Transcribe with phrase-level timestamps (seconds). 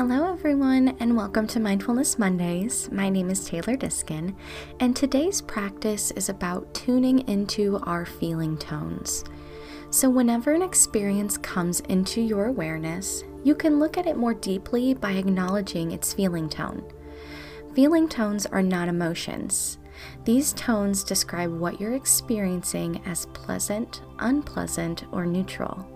[0.00, 2.90] Hello, everyone, and welcome to Mindfulness Mondays.
[2.90, 4.34] My name is Taylor Diskin,
[4.80, 9.24] and today's practice is about tuning into our feeling tones.
[9.90, 14.94] So, whenever an experience comes into your awareness, you can look at it more deeply
[14.94, 16.82] by acknowledging its feeling tone.
[17.74, 19.76] Feeling tones are not emotions.
[20.24, 25.86] These tones describe what you're experiencing as pleasant, unpleasant, or neutral.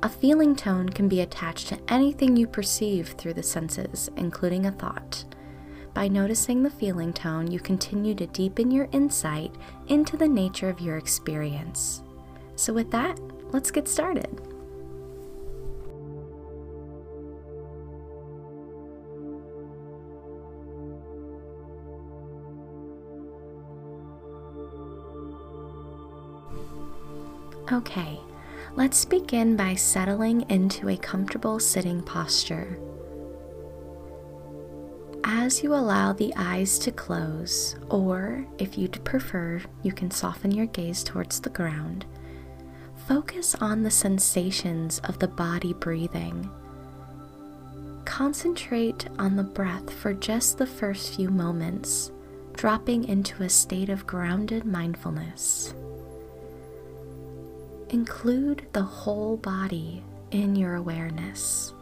[0.00, 4.70] A feeling tone can be attached to anything you perceive through the senses, including a
[4.70, 5.24] thought.
[5.92, 9.52] By noticing the feeling tone, you continue to deepen your insight
[9.88, 12.02] into the nature of your experience.
[12.54, 13.18] So, with that,
[13.52, 14.40] let's get started.
[27.72, 28.20] Okay,
[28.78, 32.78] let's begin by settling into a comfortable sitting posture.
[35.24, 40.66] As you allow the eyes to close, or if you'd prefer, you can soften your
[40.66, 42.06] gaze towards the ground,
[43.08, 46.48] focus on the sensations of the body breathing.
[48.04, 52.12] Concentrate on the breath for just the first few moments,
[52.52, 55.74] dropping into a state of grounded mindfulness.
[57.90, 61.72] Include the whole body in your awareness.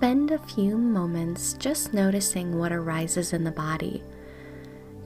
[0.00, 4.02] Spend a few moments just noticing what arises in the body.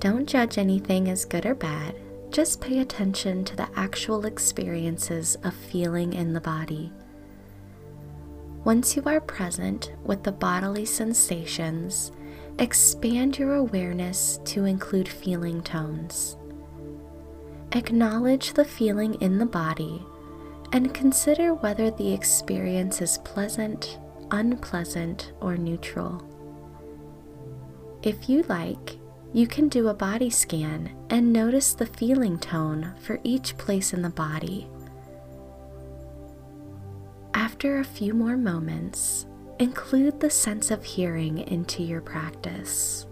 [0.00, 1.94] Don't judge anything as good or bad,
[2.30, 6.92] just pay attention to the actual experiences of feeling in the body.
[8.64, 12.12] Once you are present with the bodily sensations,
[12.58, 16.36] expand your awareness to include feeling tones.
[17.72, 20.04] Acknowledge the feeling in the body
[20.74, 23.98] and consider whether the experience is pleasant
[24.32, 26.26] unpleasant, or neutral.
[28.02, 28.98] If you like,
[29.32, 34.02] you can do a body scan and notice the feeling tone for each place in
[34.02, 34.66] the body.
[37.32, 39.26] After a few more moments,
[39.58, 43.06] include the sense of hearing into your practice.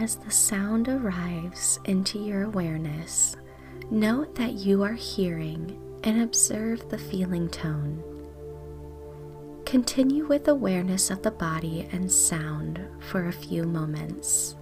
[0.00, 3.36] As the sound arrives into your awareness,
[3.90, 8.02] note that you are hearing and observe the feeling tone.
[9.66, 14.56] Continue with awareness of the body and sound for a few moments.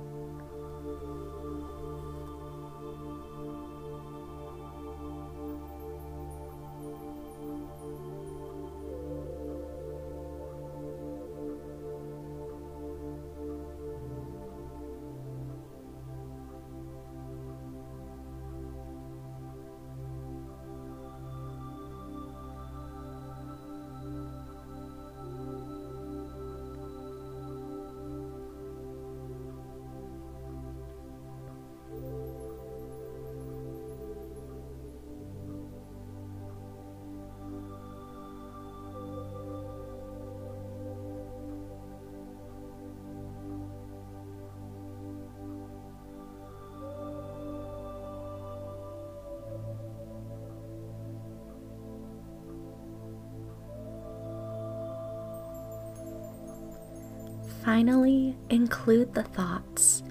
[57.68, 60.02] Finally, include the thoughts.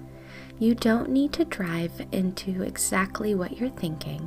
[0.60, 4.22] You don't need to drive into exactly what you're thinking.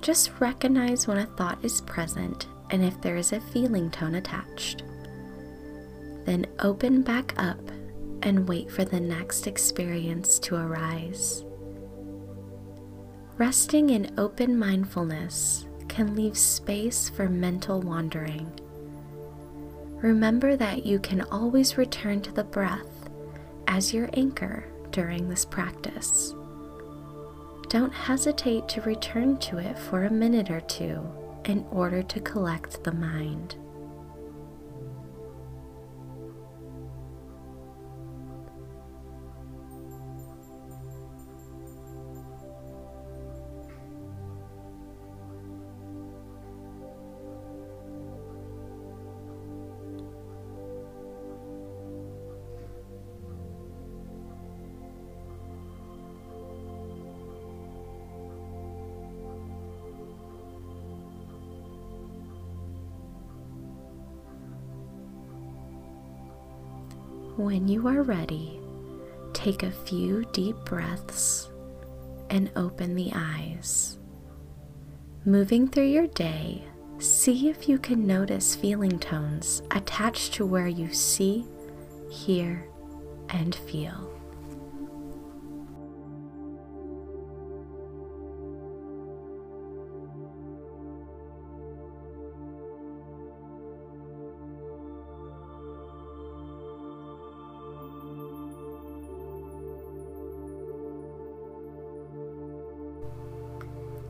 [0.00, 4.82] Just recognize when a thought is present and if there is a feeling tone attached.
[6.24, 7.60] Then open back up
[8.22, 11.44] and wait for the next experience to arise.
[13.36, 18.50] Resting in open mindfulness can leave space for mental wandering.
[20.00, 23.10] Remember that you can always return to the breath
[23.66, 26.34] as your anchor during this practice.
[27.68, 31.04] Don't hesitate to return to it for a minute or two
[31.44, 33.56] in order to collect the mind.
[67.38, 68.58] When you are ready,
[69.32, 71.48] take a few deep breaths
[72.30, 73.96] and open the eyes.
[75.24, 76.64] Moving through your day,
[76.98, 81.46] see if you can notice feeling tones attached to where you see,
[82.10, 82.68] hear,
[83.28, 84.17] and feel.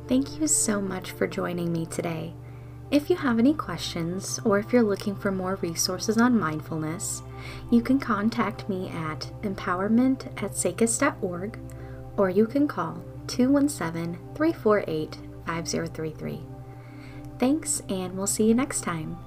[0.09, 2.33] Thank you so much for joining me today.
[2.91, 7.23] If you have any questions or if you're looking for more resources on mindfulness,
[7.71, 11.59] you can contact me at empowerment at sacis.org
[12.17, 16.41] or you can call 217 348 5033.
[17.39, 19.19] Thanks, and we'll see you next time.